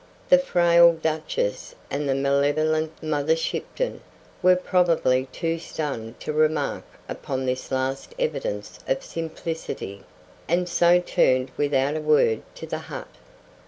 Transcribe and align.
The 0.29 0.39
frail 0.39 0.93
Duchess 0.93 1.75
and 1.91 2.09
the 2.09 2.15
malevolent 2.15 3.03
Mother 3.03 3.35
Shipton 3.35 4.01
were 4.41 4.55
probably 4.55 5.27
too 5.31 5.59
stunned 5.59 6.19
to 6.21 6.33
remark 6.33 6.83
upon 7.07 7.45
this 7.45 7.71
last 7.71 8.15
evidence 8.17 8.79
of 8.87 9.03
simplicity, 9.03 10.03
and 10.47 10.67
so 10.67 10.99
turned 11.01 11.51
without 11.55 11.95
a 11.95 12.01
word 12.01 12.41
to 12.55 12.65
the 12.65 12.79
hut. 12.79 13.09